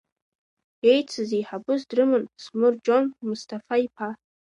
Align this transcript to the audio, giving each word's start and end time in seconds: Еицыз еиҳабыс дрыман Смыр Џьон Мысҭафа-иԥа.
Еицыз 0.91 1.29
еиҳабыс 1.37 1.81
дрыман 1.89 2.23
Смыр 2.43 2.73
Џьон 2.83 3.05
Мысҭафа-иԥа. 3.25 4.09